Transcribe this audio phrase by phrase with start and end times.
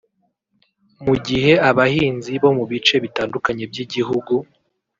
[1.05, 4.33] Mu gihe abahinzi bo mu bice bitandukanye by’igihugu